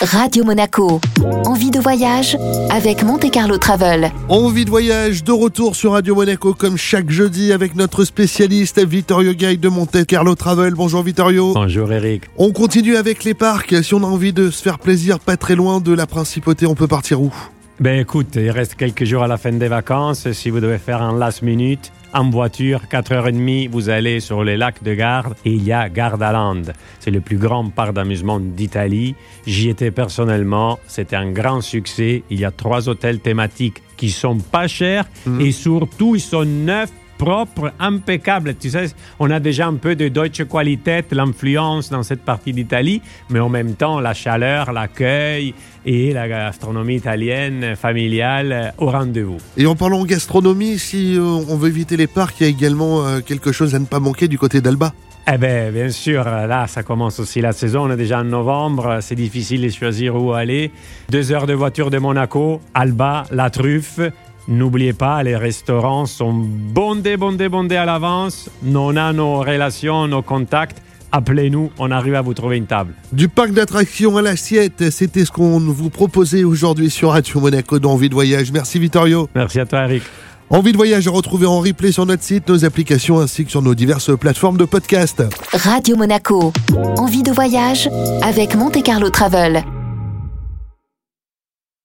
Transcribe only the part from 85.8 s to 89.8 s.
Monaco. Envie de voyage avec Monte Carlo Travel.